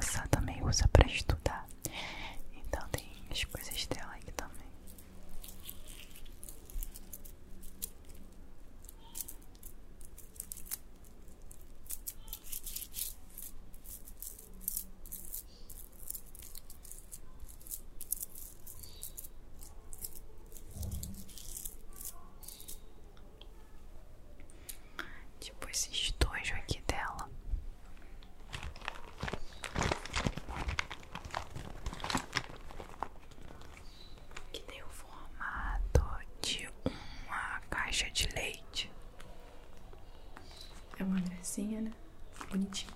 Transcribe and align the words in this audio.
Sassá 0.00 0.26
também 0.28 0.62
usa 0.64 0.88
para 0.88 1.06
estudar. 1.06 1.66
Então 2.52 2.86
tem 2.88 3.06
as 3.30 3.44
coisas 3.44 3.73
de 38.14 38.28
leite. 38.28 38.90
É 40.98 41.02
uma 41.02 41.20
gracinha, 41.20 41.80
né? 41.80 41.90
Bonitinho. 42.48 42.92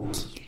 cute. 0.00 0.39